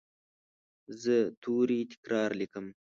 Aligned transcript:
زه 1.01 1.15
توري 1.41 1.79
تکرار 1.91 2.29
لیکم. 2.39 2.65